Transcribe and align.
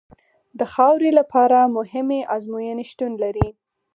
د 0.59 0.61
خاورې 0.73 1.09
لپاره 1.19 1.59
مهمې 1.77 2.19
ازموینې 2.35 2.85
شتون 2.91 3.11
لري 3.23 3.47